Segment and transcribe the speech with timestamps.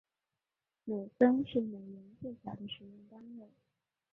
[0.83, 3.47] 美分是美元最小的使用单位。